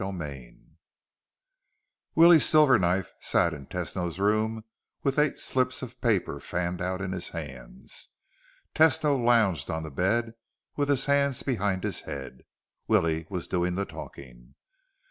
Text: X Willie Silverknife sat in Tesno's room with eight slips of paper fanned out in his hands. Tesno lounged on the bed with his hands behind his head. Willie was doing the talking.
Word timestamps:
X 0.03 0.55
Willie 2.15 2.39
Silverknife 2.39 3.11
sat 3.19 3.53
in 3.53 3.67
Tesno's 3.67 4.19
room 4.19 4.63
with 5.03 5.19
eight 5.19 5.37
slips 5.37 5.83
of 5.83 6.01
paper 6.01 6.39
fanned 6.39 6.81
out 6.81 7.01
in 7.01 7.11
his 7.11 7.29
hands. 7.29 8.07
Tesno 8.73 9.15
lounged 9.23 9.69
on 9.69 9.83
the 9.83 9.91
bed 9.91 10.33
with 10.75 10.89
his 10.89 11.05
hands 11.05 11.43
behind 11.43 11.83
his 11.83 12.01
head. 12.01 12.41
Willie 12.87 13.27
was 13.29 13.47
doing 13.47 13.75
the 13.75 13.85
talking. 13.85 14.55